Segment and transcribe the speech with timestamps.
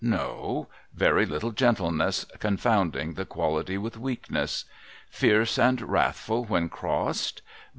[0.03, 4.65] No; very little gentleness, confounding the quality with weakness.
[5.11, 7.43] Fierce and wrathful when crossed?